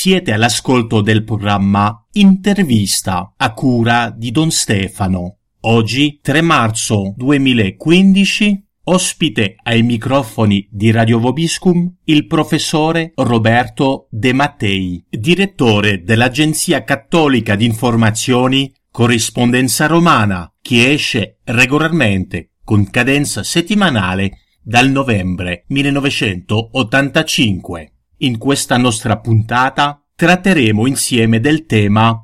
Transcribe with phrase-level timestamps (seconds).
[0.00, 5.38] Siete all'ascolto del programma Intervista a cura di Don Stefano.
[5.62, 15.04] Oggi, 3 marzo 2015, ospite ai microfoni di Radio Vobiscum il professore Roberto De Mattei,
[15.10, 25.64] direttore dell'Agenzia Cattolica di Informazioni Corrispondenza Romana, che esce regolarmente con cadenza settimanale dal novembre
[25.66, 27.94] 1985.
[28.20, 32.20] In questa nostra puntata tratteremo insieme del tema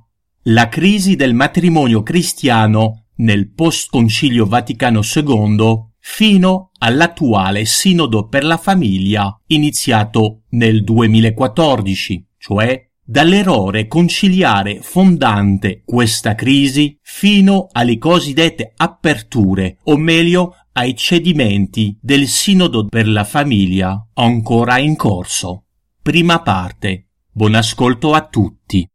[0.46, 9.40] La crisi del matrimonio cristiano nel post-concilio Vaticano II fino all'attuale Sinodo per la famiglia
[9.46, 20.56] iniziato nel 2014, cioè dall'errore conciliare fondante questa crisi fino alle cosiddette aperture, o meglio
[20.72, 25.63] ai cedimenti del Sinodo per la famiglia ancora in corso.
[26.04, 27.06] Prima parte.
[27.32, 28.86] Buon ascolto a tutti.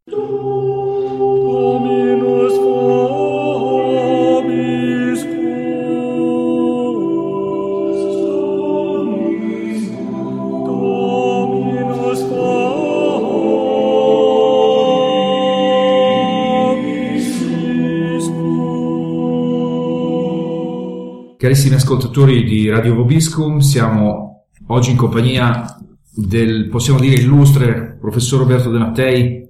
[21.40, 25.80] Carissimi ascoltatori di Radio Vobiscum, siamo oggi in compagnia
[26.26, 29.48] del, possiamo dire, illustre professor Roberto De Mattei.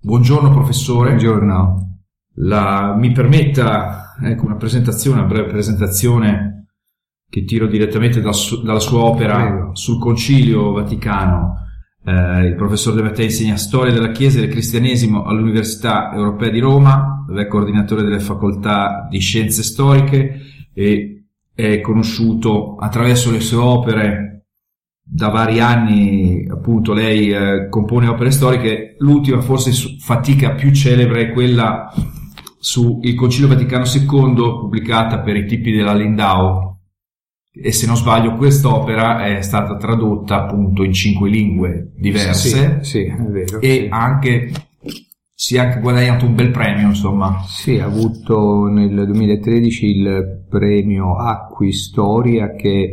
[0.00, 1.10] Buongiorno professore.
[1.10, 1.98] Buongiorno.
[2.36, 6.66] La- mi permetta ecco, una presentazione, una breve presentazione
[7.28, 11.56] che tiro direttamente dal su- dalla sua opera sul Concilio Vaticano.
[12.04, 16.58] Eh, il professor De Mattei insegna storia della Chiesa e del cristianesimo all'Università Europea di
[16.58, 20.40] Roma, dove è coordinatore delle facoltà di scienze storiche
[20.74, 21.24] e
[21.54, 24.41] è conosciuto attraverso le sue opere
[25.14, 28.96] da vari anni, appunto, lei eh, compone opere storiche.
[29.00, 31.92] L'ultima, forse su- fatica più celebre, è quella
[32.58, 36.78] sul Concilio Vaticano II, pubblicata per i tipi della Lindau.
[37.54, 43.04] E se non sbaglio, quest'opera è stata tradotta appunto in cinque lingue diverse Sì, sì,
[43.04, 43.60] è vero.
[43.60, 43.88] e sì.
[43.90, 44.50] anche
[45.34, 47.42] si è anche guadagnato un bel premio, insomma.
[47.46, 52.92] Sì, ha avuto nel 2013 il premio Acqui Storia, che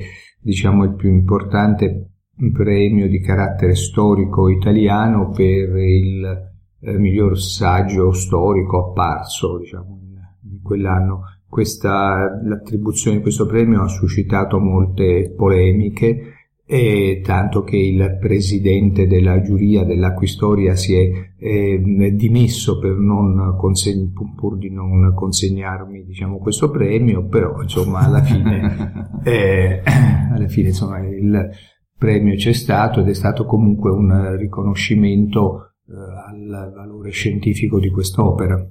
[0.50, 2.10] diciamo il più importante
[2.52, 6.52] premio di carattere storico italiano per il
[6.82, 11.22] eh, miglior saggio storico apparso, diciamo, in, quell'anno.
[11.48, 16.39] Questa, l'attribuzione di questo premio ha suscitato molte polemiche,
[16.72, 21.10] e tanto che il presidente della giuria dell'Acquistoria si è
[21.40, 21.82] eh,
[22.14, 29.10] dimesso per non conseg- pur di non consegnarmi diciamo, questo premio, però insomma alla fine,
[29.26, 29.82] eh,
[30.32, 31.50] alla fine insomma, il
[31.98, 38.64] premio c'è stato ed è stato comunque un riconoscimento eh, al valore scientifico di quest'opera.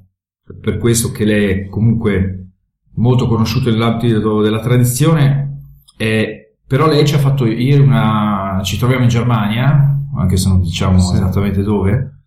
[0.61, 2.51] per questo che lei è comunque
[2.95, 5.63] molto conosciuto nell'ambito della tradizione,
[5.97, 6.38] eh,
[6.69, 8.61] però lei ci ha fatto ieri una...
[8.63, 11.15] ci troviamo in Germania, anche se non diciamo Sì.
[11.15, 12.25] esattamente dove,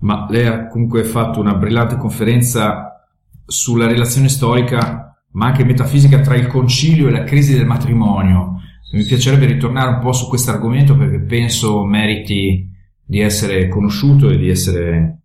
[0.00, 3.06] ma lei ha comunque fatto una brillante conferenza
[3.46, 8.56] sulla relazione storica, ma anche metafisica tra il concilio e la crisi del matrimonio.
[8.92, 12.68] Mi piacerebbe ritornare un po' su questo argomento perché penso meriti
[13.04, 15.22] di essere conosciuto e di essere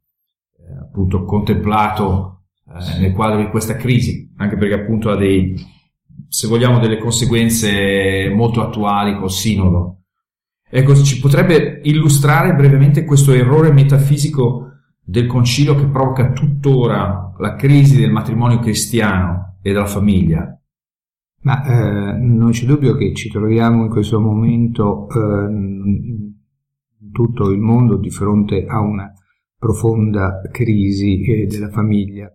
[0.57, 5.55] eh, appunto contemplato eh, nel quadro di questa crisi, anche perché appunto ha dei,
[6.29, 10.03] se vogliamo, delle conseguenze molto attuali col sinodo.
[10.69, 14.67] Ecco, ci potrebbe illustrare brevemente questo errore metafisico
[15.03, 20.55] del concilio che provoca tuttora la crisi del matrimonio cristiano e della famiglia.
[21.41, 26.31] Ma eh, non c'è dubbio che ci troviamo in questo momento eh,
[27.11, 29.11] tutto il mondo di fronte a una
[29.57, 32.31] profonda crisi eh, della famiglia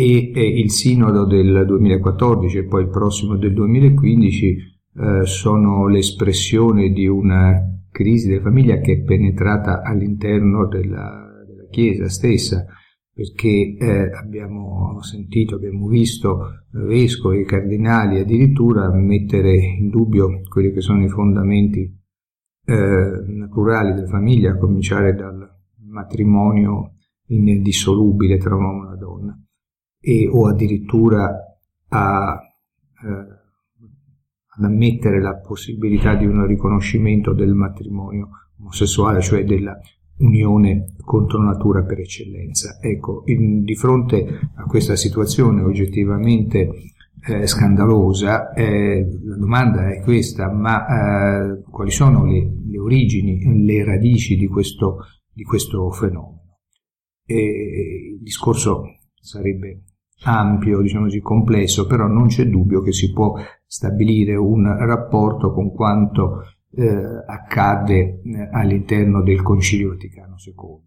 [0.00, 4.56] e, il sinodo del 2014 e poi il prossimo del 2015
[4.94, 12.08] eh, sono l'espressione di una crisi della famiglia che è penetrata all'interno della, della Chiesa
[12.08, 12.64] stessa
[13.12, 20.80] perché eh, abbiamo sentito, abbiamo visto vescovi e cardinali addirittura mettere in dubbio quelli che
[20.80, 21.92] sono i fondamenti
[22.66, 25.44] eh, naturali della famiglia, a cominciare dal
[25.88, 26.92] matrimonio
[27.30, 29.42] indissolubile tra un uomo e una donna
[30.00, 31.30] e, o addirittura
[31.88, 32.40] a,
[33.04, 33.08] eh,
[34.56, 38.28] ad ammettere la possibilità di un riconoscimento del matrimonio
[38.58, 39.78] omosessuale, cioè della
[40.18, 42.78] unione contro natura per eccellenza.
[42.80, 46.70] Ecco, in, di fronte a questa situazione oggettivamente
[47.26, 53.84] eh, scandalosa, eh, la domanda è questa, ma eh, quali sono le, le, origini, le
[53.84, 54.98] radici di questo,
[55.32, 56.36] di questo fenomeno?
[57.24, 58.84] E il discorso
[59.20, 59.82] sarebbe
[60.22, 63.34] ampio, diciamo così, complesso, però non c'è dubbio che si può
[63.66, 66.42] stabilire un rapporto con quanto
[66.72, 70.80] eh, accadde eh, all'interno del Concilio Vaticano II.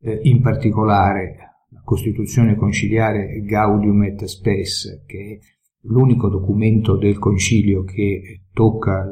[0.00, 1.36] Eh, in particolare
[1.70, 5.46] la Costituzione conciliare Gaudium et Spes, che è
[5.82, 9.04] l'unico documento del Concilio che tocca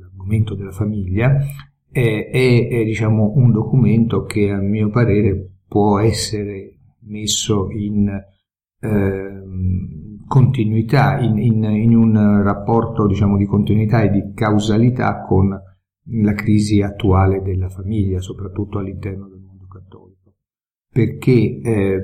[0.00, 1.36] l'argomento della famiglia,
[1.90, 6.76] è, è, è diciamo, un documento che a mio parere può essere
[7.06, 8.10] messo in
[8.84, 9.42] eh,
[10.26, 15.48] continuità, in, in, in, un rapporto diciamo, di continuità e di causalità con
[16.06, 20.34] la crisi attuale della famiglia, soprattutto all'interno del mondo cattolico.
[20.92, 22.02] Perché, eh,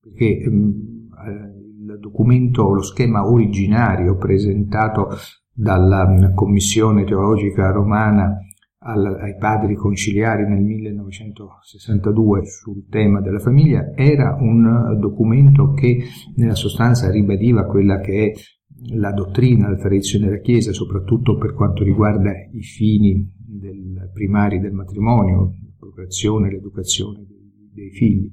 [0.00, 5.08] perché eh, il documento, lo schema originario presentato
[5.52, 8.38] dalla Commissione teologica romana
[8.84, 16.04] al, ai padri conciliari nel 1962 sul tema della famiglia era un documento che
[16.36, 18.32] nella sostanza ribadiva quella che è
[18.94, 24.72] la dottrina, la tradizione della Chiesa, soprattutto per quanto riguarda i fini del, primari del
[24.72, 28.30] matrimonio, la procreazione, l'educazione dei, dei figli.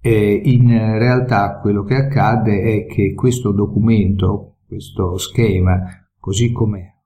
[0.00, 5.82] E in realtà quello che accade è che questo documento, questo schema,
[6.18, 6.97] così come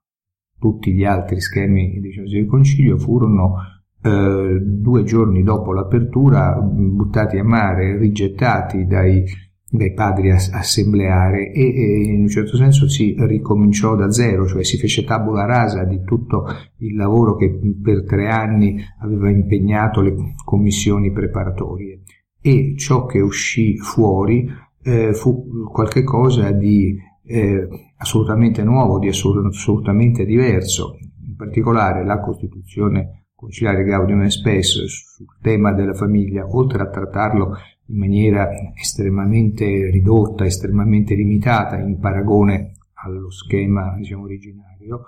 [0.62, 3.56] tutti gli altri schemi diciamo, del concilio furono
[4.00, 9.24] eh, due giorni dopo l'apertura buttati a mare, rigettati dai,
[9.68, 14.78] dai padri assembleari e, e, in un certo senso si ricominciò da zero, cioè si
[14.78, 16.44] fece tabula rasa di tutto
[16.78, 20.14] il lavoro che per tre anni aveva impegnato le
[20.44, 22.02] commissioni preparatorie.
[22.40, 24.48] E ciò che uscì fuori
[24.84, 33.82] eh, fu qualcosa di eh, assolutamente nuovo, di assolutamente diverso, in particolare la Costituzione conciliare
[33.82, 41.76] Gaudium Spes sul tema della famiglia, oltre a trattarlo in maniera estremamente ridotta, estremamente limitata
[41.76, 42.74] in paragone
[43.04, 45.06] allo schema diciamo, originario,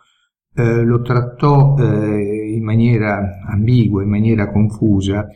[0.53, 5.29] eh, lo trattò eh, in maniera ambigua, in maniera confusa,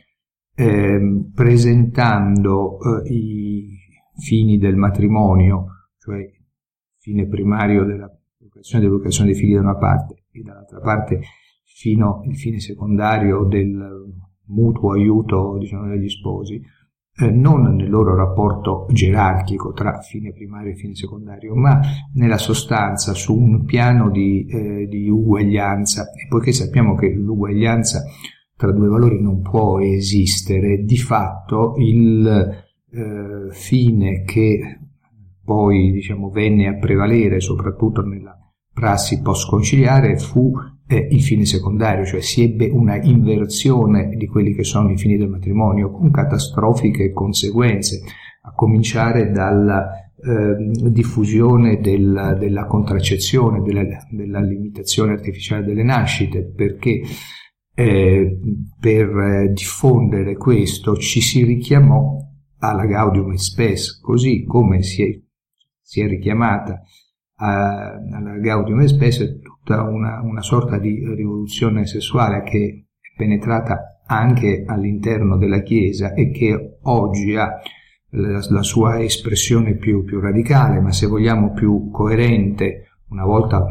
[0.57, 3.77] eh, presentando i
[4.17, 5.67] fini del matrimonio,
[5.99, 6.29] cioè
[6.99, 11.21] fine primario dell'educazione dell'educazione dei figli da una parte e dall'altra parte
[11.65, 14.05] fino al fine secondario del
[14.47, 16.61] mutuo aiuto diciamo, degli sposi,
[17.21, 21.81] eh, non nel loro rapporto gerarchico tra fine primario e fine secondario, ma
[22.15, 26.13] nella sostanza su un piano di, eh, di uguaglianza.
[26.13, 28.05] E poiché sappiamo che l'uguaglianza
[28.57, 32.27] tra due valori non può esistere, di fatto il
[32.91, 34.79] eh, fine che
[35.49, 38.37] poi diciamo, venne a prevalere soprattutto nella
[38.71, 40.53] prassi post-conciliare fu
[40.87, 45.17] eh, il fine secondario, cioè si ebbe una inversione di quelli che sono i fini
[45.17, 48.03] del matrimonio con catastrofiche conseguenze,
[48.43, 57.01] a cominciare dalla eh, diffusione del, della contraccezione, della, della, limitazione artificiale delle nascite, perché
[57.75, 58.39] eh,
[58.79, 62.19] per diffondere questo ci si richiamò
[62.59, 65.27] alla Gaudium et Spes, così come si è
[65.89, 66.83] si è richiamata
[67.37, 74.03] alla Gaudium e spesso è tutta una, una sorta di rivoluzione sessuale che è penetrata
[74.05, 77.59] anche all'interno della Chiesa e che oggi ha
[78.11, 83.65] la, la sua espressione più, più, radicale, ma se vogliamo più coerente, una volta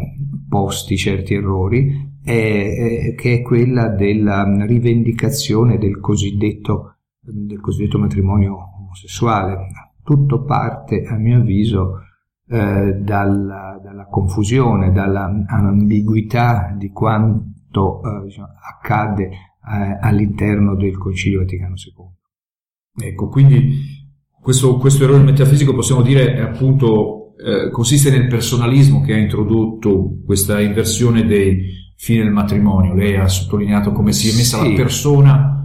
[0.50, 8.58] posti certi errori, è, è, che è quella della rivendicazione del cosiddetto, del cosiddetto matrimonio
[8.80, 9.68] omosessuale.
[10.04, 12.02] Tutto parte, a mio avviso,
[12.50, 21.75] eh, dalla, dalla, confusione, dall'ambiguità di quanto eh, diciamo, accade eh, all'interno del Concilio Vaticano
[21.75, 23.06] II.
[23.10, 23.96] Ecco, quindi
[24.42, 30.22] questo, questo errore metafisico possiamo dire è appunto eh, consiste nel personalismo che ha introdotto
[30.25, 32.94] questa inversione dei fini del matrimonio.
[32.94, 34.70] Lei ha sottolineato come si è messa sì.
[34.70, 35.58] la persona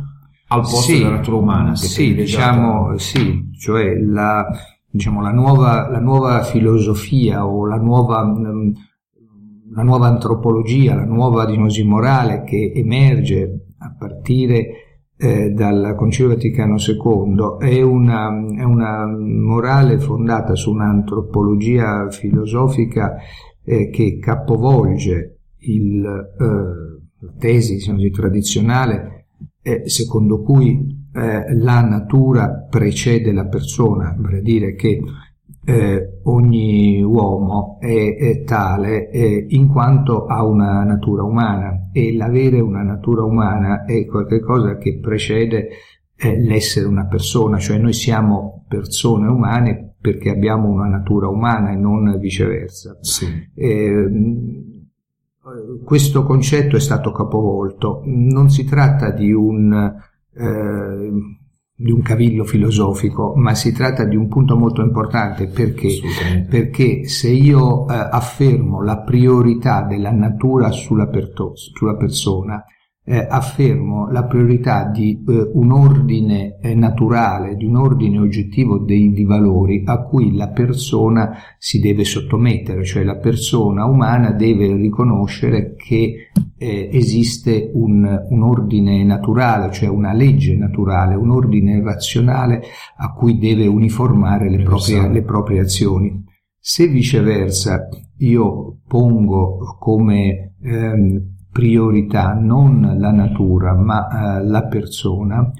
[0.48, 1.74] al posto sì, della natura umana.
[1.76, 4.46] Sì, diciamo, sì, cioè la,
[4.92, 8.72] diciamo, la, nuova, la nuova filosofia o la nuova, mm,
[9.74, 14.66] la nuova antropologia, la nuova diciamo, morale che emerge a partire
[15.16, 23.16] eh, dal Concilio Vaticano II è una, è una, morale fondata su un'antropologia filosofica
[23.64, 29.26] eh, che capovolge il, eh, la tesi diciamo tradizionale
[29.62, 35.02] eh, secondo cui eh, la natura precede la persona, vale a dire che
[35.64, 42.58] eh, ogni uomo è, è tale eh, in quanto ha una natura umana e l'avere
[42.58, 45.68] una natura umana è qualcosa che precede
[46.16, 51.76] eh, l'essere una persona, cioè noi siamo persone umane perché abbiamo una natura umana e
[51.76, 52.98] non viceversa.
[53.00, 53.26] Sì.
[53.54, 54.70] Ehm,
[55.84, 59.92] questo concetto è stato capovolto, non si tratta di un,
[60.34, 61.10] eh,
[61.74, 65.88] di un cavillo filosofico, ma si tratta di un punto molto importante perché,
[66.48, 72.62] perché se io eh, affermo la priorità della natura sulla, perto- sulla persona,
[73.04, 79.12] eh, affermo la priorità di eh, un ordine eh, naturale, di un ordine oggettivo dei,
[79.12, 85.74] di valori a cui la persona si deve sottomettere, cioè la persona umana deve riconoscere
[85.74, 92.62] che eh, esiste un, un, ordine naturale, cioè una legge naturale, un ordine razionale
[92.98, 96.24] a cui deve uniformare le proprie, le proprie azioni.
[96.56, 105.52] Se viceversa io pongo come ehm, priorità non la natura ma eh, la persona,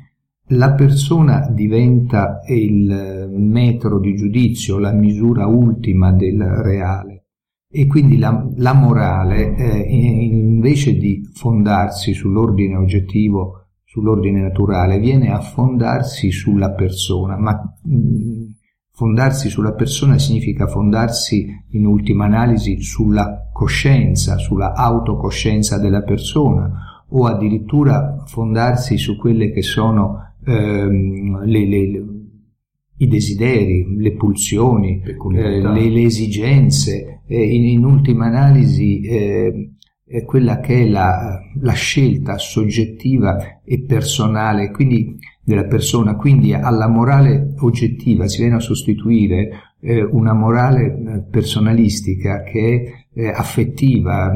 [0.48, 7.26] la persona diventa il metro di giudizio, la misura ultima del reale.
[7.70, 9.78] E quindi la, la morale eh,
[10.24, 18.31] invece di fondarsi sull'ordine oggettivo, sull'ordine naturale, viene a fondarsi sulla persona, ma mh,
[18.94, 27.24] Fondarsi sulla persona significa fondarsi in ultima analisi sulla coscienza, sulla autocoscienza della persona o
[27.24, 32.04] addirittura fondarsi su quelle che sono ehm, le, le,
[32.98, 39.72] i desideri, le pulsioni, eh, le, le, esigenze, eh, in, in, ultima analisi eh,
[40.26, 47.54] quella che è la, la, scelta soggettiva e personale, quindi della persona, quindi alla morale
[47.58, 54.32] oggettiva si viene a sostituire eh, una morale eh, personalistica che è eh, affettiva,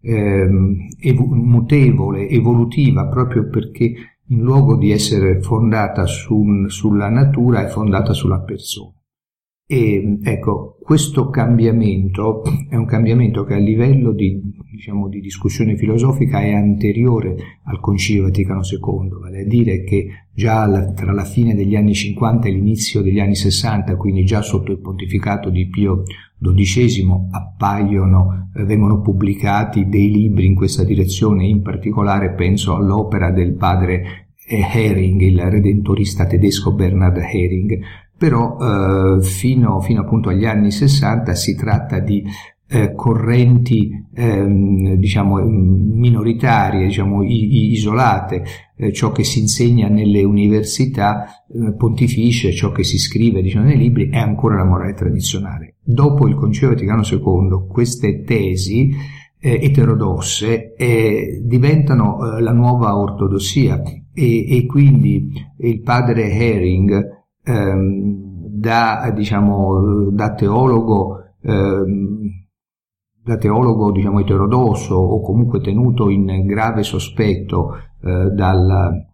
[0.00, 0.48] eh,
[1.00, 3.92] ev- mutevole, evolutiva, proprio perché
[4.30, 8.92] in luogo di essere fondata su, sulla natura è fondata sulla persona.
[9.70, 14.40] E ecco, questo cambiamento è un cambiamento che a livello di,
[14.78, 20.92] diciamo, di discussione filosofica è anteriore al Concilio Vaticano II, vale a dire che già
[20.92, 24.78] tra la fine degli anni 50 e l'inizio degli anni 60, quindi già sotto il
[24.78, 26.04] pontificato di Pio
[26.40, 33.54] XII, appaiono, eh, vengono pubblicati dei libri in questa direzione, in particolare penso all'opera del
[33.54, 37.80] padre Hering, il redentorista tedesco Bernhard Hering,
[38.16, 42.24] però eh, fino, fino, appunto agli anni 60 si tratta di
[42.70, 48.44] eh, correnti ehm, diciamo minoritarie, diciamo i, isolate,
[48.76, 53.78] eh, ciò che si insegna nelle università eh, pontificie, ciò che si scrive diciamo, nei
[53.78, 55.76] libri è ancora la morale tradizionale.
[55.82, 58.90] Dopo il Concilio Vaticano II queste tesi
[59.40, 63.80] eh, eterodosse eh, diventano eh, la nuova ortodossia
[64.12, 68.26] e, e, quindi il padre Hering ehm,
[68.58, 72.46] da, diciamo, da teologo, ehm,
[73.28, 79.06] da teologo diciamo, eterodosso o comunque tenuto in grave sospetto eh, dal,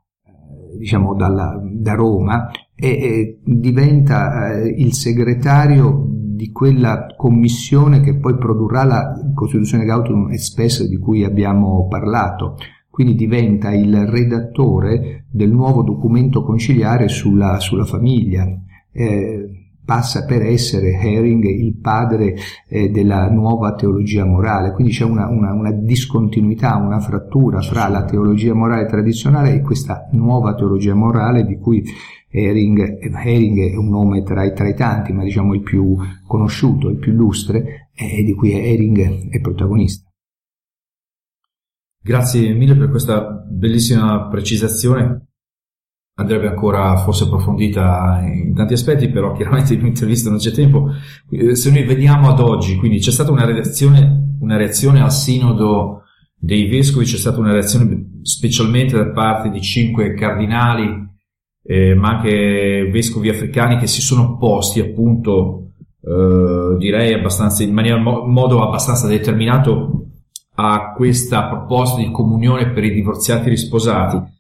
[0.79, 8.37] diciamo, dalla, da Roma e, e diventa eh, il segretario di quella commissione che poi
[8.37, 12.57] produrrà la Costituzione Gaudium et Spes di cui abbiamo parlato
[12.89, 18.47] quindi diventa il redattore del nuovo documento conciliare sulla, sulla famiglia.
[18.93, 22.35] Eh, passa per essere Hering il padre
[22.69, 28.05] eh, della nuova teologia morale, quindi c'è una, una, una, discontinuità, una frattura fra la
[28.05, 31.85] teologia morale tradizionale e questa nuova teologia morale di cui
[32.31, 36.89] Hering, Hering è un nome tra i, tra i, tanti, ma diciamo il più conosciuto,
[36.89, 40.09] il più illustre, e di cui Hering è protagonista.
[42.03, 45.29] Grazie mille per questa bellissima precisazione.
[46.17, 50.91] Andrebbe ancora forse approfondita in tanti aspetti, però chiaramente in un'intervista non c'è tempo.
[51.29, 56.03] Eh, se noi vediamo ad oggi, quindi c'è stata una reazione, una reazione al sinodo
[56.37, 60.89] dei vescovi, c'è stata una reazione specialmente da parte di cinque cardinali,
[61.65, 67.99] eh, ma anche vescovi africani che si sono opposti appunto, eh, direi abbastanza, in maniera,
[67.99, 70.11] modo abbastanza determinato
[70.57, 74.34] a questa proposta di comunione per i divorziati risposati.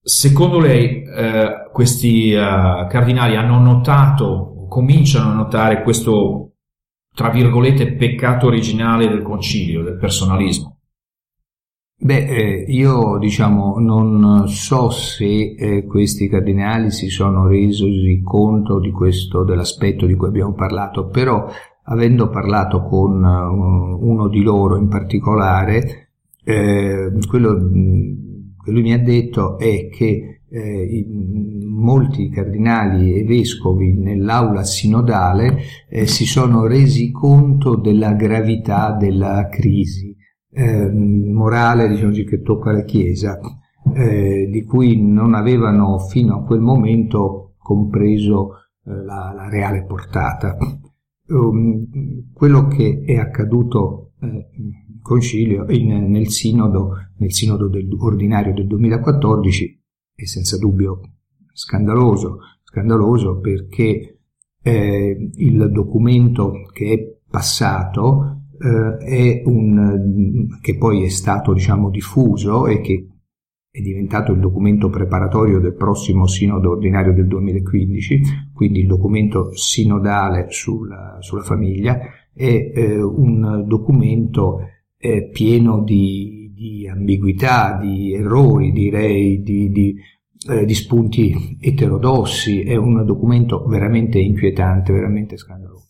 [0.00, 6.52] Secondo lei eh, questi uh, cardinali hanno notato cominciano a notare questo,
[7.14, 10.78] tra virgolette, peccato originale del concilio, del personalismo?
[12.00, 18.92] Beh, eh, io diciamo non so se eh, questi cardinali si sono resi conto di
[18.92, 21.50] questo, dell'aspetto di cui abbiamo parlato, però
[21.84, 26.10] avendo parlato con uh, uno di loro in particolare,
[26.44, 27.54] eh, quello
[28.68, 31.06] che lui mi ha detto è che eh, i,
[31.64, 35.58] molti cardinali e vescovi nell'aula sinodale
[35.88, 40.14] eh, si sono resi conto della gravità della crisi
[40.50, 43.38] eh, morale diciamo così, che tocca la Chiesa,
[43.94, 50.56] eh, di cui non avevano fino a quel momento compreso eh, la, la, reale portata.
[51.28, 54.48] Um, quello che è accaduto eh,
[55.08, 59.82] concilio, in, nel sinodo, nel sinodo del, ordinario del 2014
[60.14, 61.00] è senza dubbio
[61.50, 64.18] scandaloso, scandaloso perché
[64.62, 72.66] eh, il documento che è passato eh, è un, che poi è stato diciamo, diffuso
[72.66, 73.08] e che
[73.70, 78.20] è diventato il documento preparatorio del prossimo sinodo ordinario del 2015,
[78.52, 81.98] quindi il documento sinodale sulla, sulla famiglia,
[82.34, 84.60] è eh, un documento
[84.98, 89.96] eh, pieno di, di, ambiguità, di errori, direi, di, di,
[90.48, 95.86] eh, di spunti eterodossi, è un documento veramente inquietante, veramente scandaloso.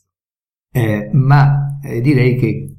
[0.70, 2.76] Eh, ma eh, direi che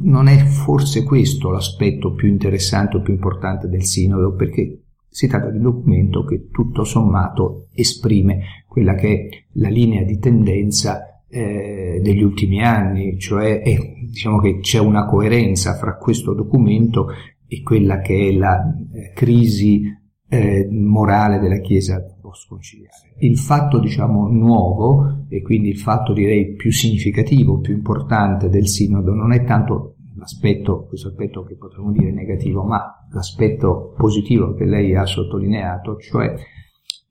[0.00, 5.50] non è forse questo l'aspetto più interessante o più importante del sinodo, perché si tratta
[5.50, 12.00] di un documento che tutto sommato esprime quella che è la linea di tendenza eh,
[12.02, 17.08] degli ultimi anni, cioè è, diciamo che c'è una coerenza fra questo documento
[17.46, 19.82] e quella che è la eh, crisi
[20.28, 23.14] eh, morale della Chiesa post-conciliare.
[23.20, 29.12] Il fatto, diciamo, nuovo, e quindi il fatto direi più significativo, più importante del sinodo,
[29.12, 34.94] non è tanto l'aspetto, questo aspetto che potremmo dire negativo, ma l'aspetto positivo che lei
[34.94, 36.34] ha sottolineato, cioè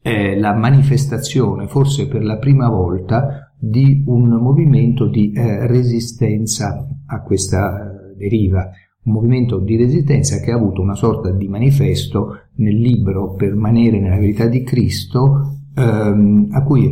[0.02, 7.22] eh, la manifestazione, forse per la prima volta, di un movimento di eh, resistenza a
[7.22, 8.70] questa eh, deriva,
[9.04, 14.18] un movimento di resistenza che ha avuto una sorta di manifesto nel libro Permanere nella
[14.18, 16.86] verità di Cristo, ehm, a cui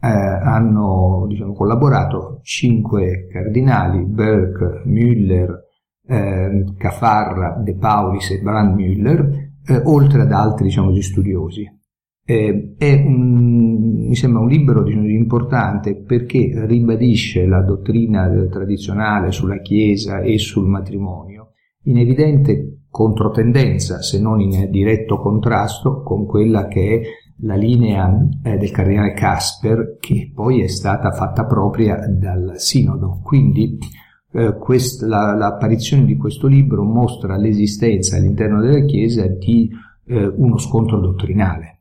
[0.00, 5.62] eh, hanno diciamo, collaborato cinque cardinali, Burke, Müller,
[6.06, 11.64] eh, Cafarra, De Paulis e Brandmüller, eh, oltre ad altri diciamo, studiosi.
[12.26, 20.20] Eh, è un, mi sembra un libro importante perché ribadisce la dottrina tradizionale sulla Chiesa
[20.20, 21.50] e sul matrimonio
[21.84, 27.02] in evidente controtendenza, se non in diretto contrasto con quella che è
[27.40, 33.20] la linea eh, del cardinale Casper, che poi è stata fatta propria dal Sinodo.
[33.22, 33.78] Quindi
[34.32, 39.68] eh, quest, la, l'apparizione di questo libro mostra l'esistenza all'interno della Chiesa di
[40.06, 41.73] eh, uno scontro dottrinale.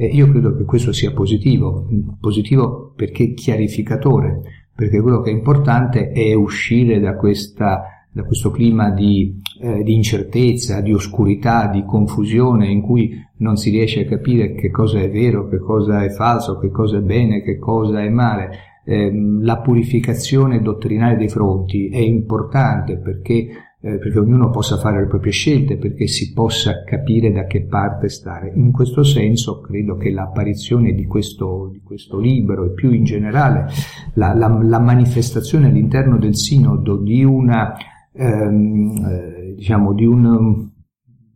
[0.00, 1.86] E io credo che questo sia positivo,
[2.18, 4.40] positivo perché chiarificatore,
[4.74, 9.94] perché quello che è importante è uscire da questa da questo clima di, eh, di,
[9.94, 15.08] incertezza, di oscurità, di confusione in cui non si riesce a capire che cosa è
[15.10, 18.50] vero, che cosa è falso, che cosa è bene, che cosa è male.
[18.84, 23.48] Eh, la purificazione dottrinale dei fronti è importante perché,
[23.82, 28.08] eh, perché ognuno possa fare le proprie scelte, perché si possa capire da che parte
[28.08, 28.52] stare.
[28.54, 33.66] In questo senso credo che l'apparizione di questo, di questo libro e più in generale
[34.14, 37.74] la, la, la manifestazione all'interno del sinodo di una
[38.12, 40.68] ehm, eh, diciamo di, un,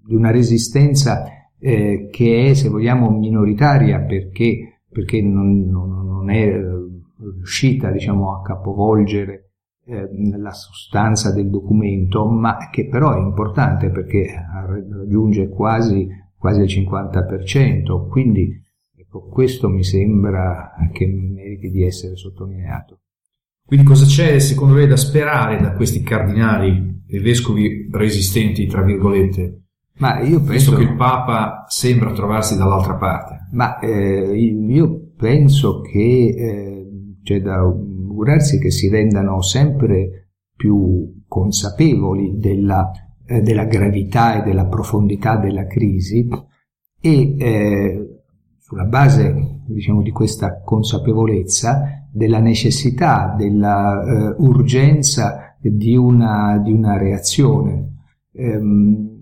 [0.05, 1.25] di, una resistenza
[1.59, 6.63] eh, che è, se vogliamo, minoritaria perché, perché non, non, non, è eh,
[7.37, 9.44] riuscita diciamo, a capovolgere
[9.87, 14.27] eh, la sostanza del documento, ma che però è importante perché
[14.67, 18.51] raggiunge quasi, quasi il 50%, quindi
[18.97, 23.01] ecco, questo mi sembra che meriti di essere sottolineato.
[23.67, 29.63] Quindi cosa c'è secondo lei da sperare da questi cardinali e vescovi resistenti, tra virgolette?
[29.97, 33.49] Ma io penso Visto che il Papa sembra trovarsi dall'altra parte.
[33.53, 36.87] Ma eh, io penso che eh,
[37.23, 37.65] c'è da
[38.15, 42.93] augurarsi che si rendano sempre più consapevoli della,
[43.27, 46.29] eh, della gravità e della profondità della crisi
[47.01, 48.09] e eh,
[48.61, 57.93] sulla base diciamo, di questa consapevolezza della necessità, della urgenza di una, di una reazione.
[58.33, 59.13] Um,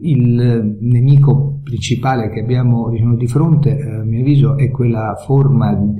[0.00, 5.94] il nemico principale che abbiamo diciamo, di fronte, a mio avviso, è quella forma di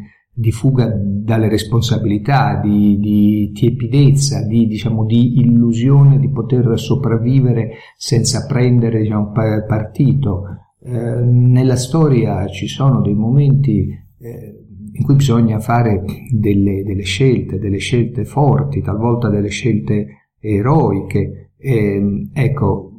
[0.51, 9.01] fuga dalle responsabilità, di, di tiepidezza, di, diciamo, di, illusione di poter sopravvivere senza prendere
[9.01, 10.45] diciamo, partito.
[10.83, 17.59] Eh, nella storia ci sono dei momenti eh, in cui bisogna fare delle, delle, scelte,
[17.59, 21.53] delle scelte forti, talvolta delle scelte eroiche.
[21.57, 22.93] Eh, ecco,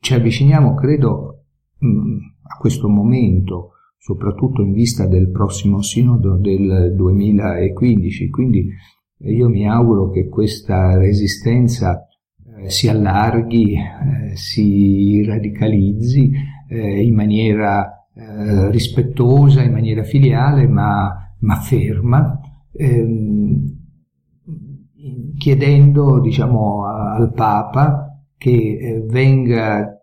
[0.00, 1.44] ci avviciniamo, credo,
[1.78, 3.70] mh, a questo momento
[4.02, 8.30] soprattutto in vista del prossimo sinodo del 2015.
[8.30, 8.68] Quindi
[9.18, 12.08] eh, io mi auguro che questa resistenza
[12.44, 16.32] eh, si allarghi, eh, si radicalizzi
[16.68, 22.40] eh, in maniera eh, rispettosa, in maniera filiale, ma, ma ferma,
[22.72, 23.80] ehm,
[25.38, 29.96] chiedendo diciamo, al Papa che eh, venga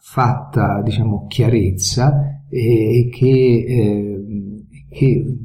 [0.00, 5.36] fatta diciamo, chiarezza e che, eh, che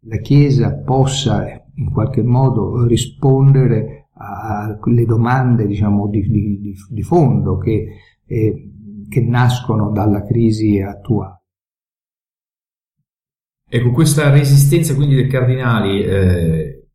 [0.00, 7.88] la Chiesa possa in qualche modo rispondere alle domande diciamo, di, di, di fondo che,
[8.24, 8.70] eh,
[9.06, 11.42] che nascono dalla crisi attuale.
[13.68, 16.88] Ecco, questa resistenza quindi dei cardinali eh,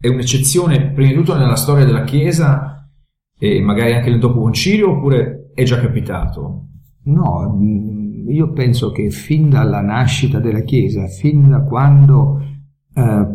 [0.00, 2.90] è un'eccezione prima di tutto nella storia della Chiesa
[3.38, 6.62] e magari anche nel dopo concilio oppure è già capitato?
[7.04, 7.56] No,
[8.28, 12.40] io penso che fin dalla nascita della Chiesa, fin da quando,
[12.94, 13.26] eh,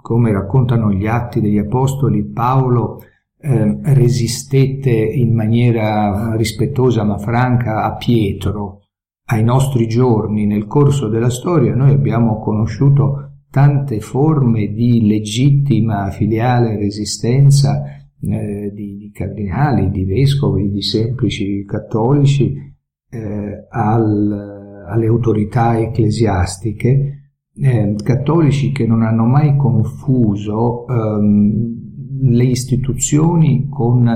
[0.00, 3.00] come raccontano gli atti degli Apostoli, Paolo
[3.38, 8.80] eh, resistette in maniera rispettosa ma franca a Pietro,
[9.26, 16.76] ai nostri giorni, nel corso della storia, noi abbiamo conosciuto tante forme di legittima filiale
[16.76, 17.84] resistenza
[18.20, 22.73] eh, di, di cardinali, di vescovi, di semplici cattolici,
[23.14, 31.82] eh, al, alle autorità ecclesiastiche, eh, cattolici che non hanno mai confuso ehm,
[32.22, 34.08] le istituzioni con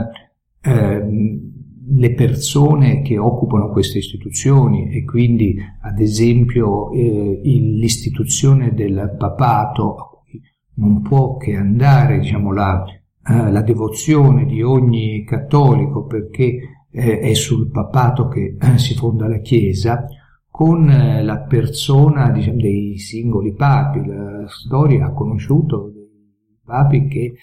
[0.61, 1.49] ehm,
[1.91, 10.25] le persone che occupano queste istituzioni e quindi ad esempio eh, l'istituzione del papato
[10.75, 17.35] non può che andare diciamo, la, eh, la devozione di ogni cattolico perché eh, è
[17.35, 20.07] sul papato che si fonda la Chiesa,
[20.51, 24.05] con eh, la persona diciamo, dei singoli papi.
[24.05, 27.35] La storia ha conosciuto dei papi che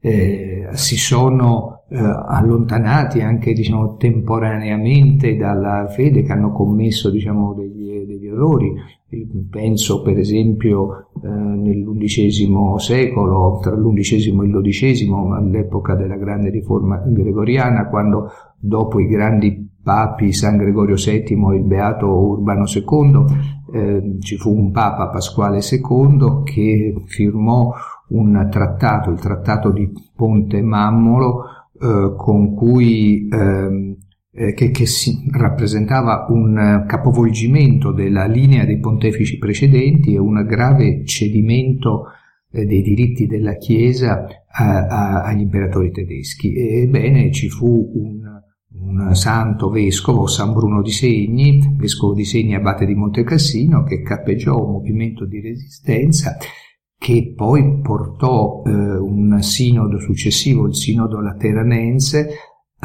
[0.00, 8.06] eh, si sono eh, allontanati anche diciamo, temporaneamente dalla fede, che hanno commesso diciamo, degli,
[8.06, 8.72] degli errori.
[9.50, 16.96] Penso per esempio eh, nell'undicesimo secolo, tra l'undicesimo e il dodicesimo, all'epoca della grande riforma
[17.04, 23.24] gregoriana, quando dopo i grandi papi San Gregorio VII e il beato Urbano II,
[23.74, 27.70] eh, ci fu un papa Pasquale II che firmò
[28.08, 31.44] un trattato, il trattato di Ponte Mammolo,
[31.78, 33.96] eh, con cui ehm,
[34.32, 34.86] eh, che, che
[35.30, 42.06] rappresentava un capovolgimento della linea dei pontefici precedenti e un grave cedimento
[42.50, 46.54] eh, dei diritti della Chiesa a, a, agli imperatori tedeschi.
[46.54, 48.40] Ebbene, ci fu un
[48.74, 54.64] un santo vescovo, San Bruno di Segni, vescovo di Segni abate di Montecassino, che cappeggiò
[54.64, 56.36] un movimento di resistenza
[56.96, 62.34] che poi portò eh, un sinodo successivo, il sinodo lateranense, eh,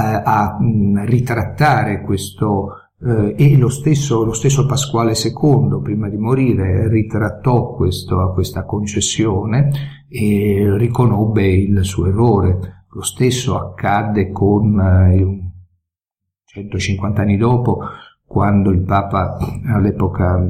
[0.04, 6.18] a mh, mm, ritrattare questo eh, e lo stesso, lo stesso, Pasquale II, prima di
[6.18, 12.86] morire, ritrattò questo, questa concessione e riconobbe il suo errore.
[12.92, 15.52] Lo stesso accadde con eh,
[16.46, 17.80] 150 anni dopo,
[18.26, 20.44] quando il Papa, all'epoca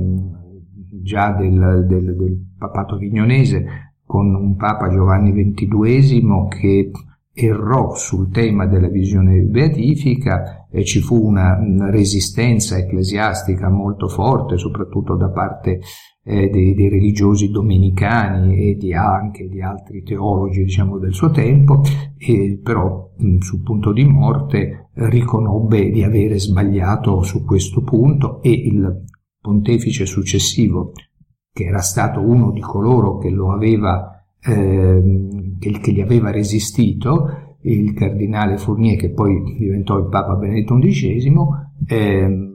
[1.01, 6.91] già del, del, del papato avignonese, con un Papa Giovanni XXII che
[7.39, 14.57] errò sul tema della visione beatifica e ci fu una, una resistenza ecclesiastica molto forte,
[14.57, 15.79] soprattutto da parte
[16.23, 21.83] eh, dei, dei, religiosi domenicani e di, anche di altri teologi diciamo, del suo tempo,
[22.17, 28.49] e però mh, sul punto di morte riconobbe di avere sbagliato su questo punto e
[28.49, 29.03] il
[29.39, 30.91] pontefice successivo,
[31.53, 34.16] che era stato uno di coloro che lo aveva
[34.47, 40.77] eh, che, che, gli aveva resistito, il cardinale Fournier, che poi diventò il Papa Benedetto
[40.77, 41.33] XI,
[41.87, 42.51] eh,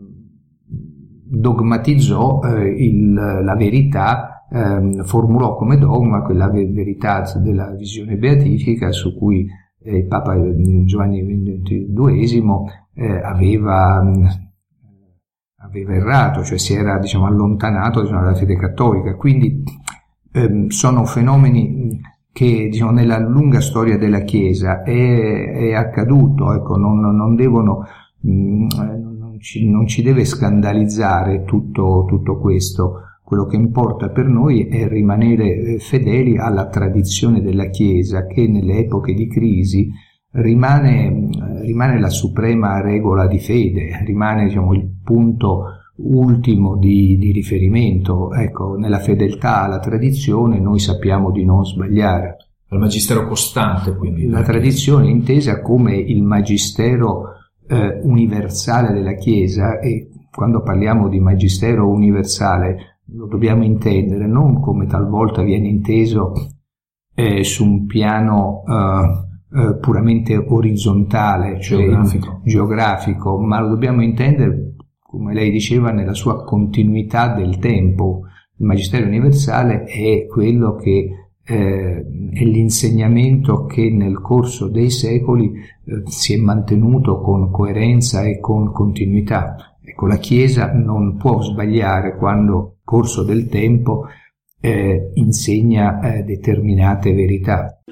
[1.25, 9.17] dogmatizzò eh, il, la verità, eh, formulò come dogma quella verità della visione beatifica su
[9.17, 9.47] cui
[9.83, 10.37] eh, il Papa
[10.85, 12.43] Giovanni XXII
[12.95, 14.03] eh, aveva
[15.63, 19.15] aveva errato, cioè si era diciamo, allontanato diciamo, dalla fede cattolica.
[19.15, 19.63] Quindi
[20.33, 22.01] ehm, sono fenomeni
[22.33, 27.85] che diciamo, nella lunga storia della Chiesa è, è accaduto, ecco, non, non devono,
[28.21, 28.67] mh, mm,
[29.19, 33.01] non, ci, non, ci, deve scandalizzare tutto, tutto questo.
[33.23, 38.79] Quello che importa per noi è rimanere eh, fedeli alla tradizione della Chiesa che nelle
[38.79, 39.91] epoche di crisi
[40.33, 41.29] rimane,
[41.61, 48.33] rimane la suprema regola di fede, rimane diciamo, il punto ultimo di, di, riferimento.
[48.33, 52.37] Ecco, nella fedeltà alla tradizione noi sappiamo di non sbagliare.
[52.69, 54.27] Al magistero costante, quindi.
[54.29, 57.35] La tradizione intesa come il magistero
[57.69, 64.87] eh, universale della Chiesa e quando parliamo di magistero universale lo dobbiamo intendere non come
[64.87, 66.33] talvolta viene inteso
[67.15, 72.41] eh, su un piano eh, eh, puramente orizzontale, cioè geografico.
[72.45, 74.72] geografico, ma lo dobbiamo intendere,
[75.13, 78.23] come lei diceva, nella sua continuità del tempo.
[78.57, 81.11] Il Magistero universale è quello che
[81.45, 88.41] eh, è l'insegnamento che nel corso dei secoli eh, si è mantenuto con coerenza e
[88.41, 89.77] con continuità.
[89.85, 94.07] Ecco, la Chiesa non può sbagliare quando, nel corso del tempo,
[94.63, 97.83] eh, insegna eh, determinate verità.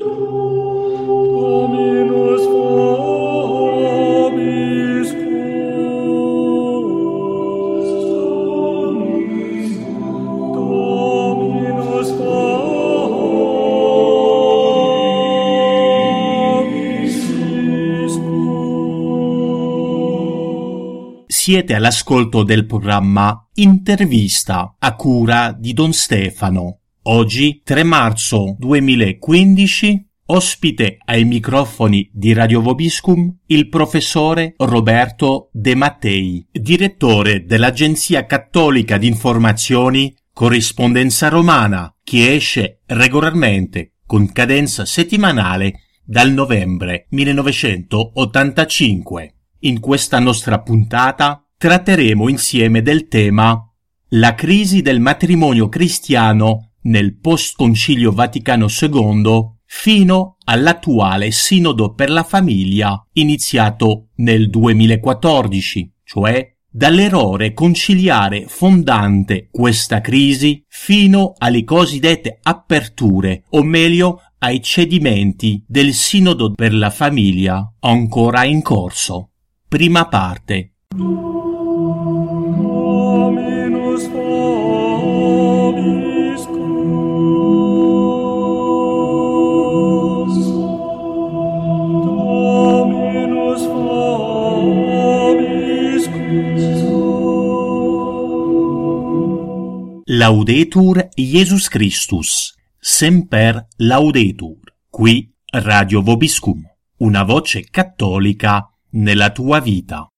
[21.42, 26.81] Siete all'ascolto del programma Intervista a cura di Don Stefano.
[27.05, 36.46] Oggi, 3 marzo 2015, ospite ai microfoni di Radio Vobiscum il professore Roberto De Mattei,
[36.53, 47.07] direttore dell'Agenzia Cattolica di Informazioni Corrispondenza Romana, che esce regolarmente con cadenza settimanale dal novembre
[47.09, 49.37] 1985.
[49.62, 53.62] In questa nostra puntata tratteremo insieme del tema
[54.12, 63.07] La crisi del matrimonio cristiano nel post-concilio Vaticano II fino all'attuale Sinodo per la famiglia
[63.12, 74.23] iniziato nel 2014, cioè dall'errore conciliare fondante questa crisi fino alle cosiddette aperture, o meglio
[74.38, 79.30] ai cedimenti del Sinodo per la famiglia ancora in corso.
[79.70, 80.72] Prima parte.
[100.06, 104.59] Laudetur Iesus Christus, semper laudetur,
[104.90, 106.61] qui Radio Vobiscum,
[106.96, 110.11] una voce cattolica nella tua vita.